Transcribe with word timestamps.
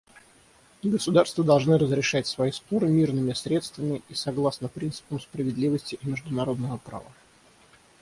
Государства 0.81 1.43
должны 1.43 1.77
разрешать 1.77 2.25
свои 2.25 2.49
споры 2.51 2.87
мирными 2.89 3.33
средствами 3.33 4.01
и 4.09 4.15
согласно 4.15 4.67
принципам 4.67 5.19
справедливости 5.19 5.99
и 6.01 6.07
международного 6.07 6.77
права. 6.77 7.13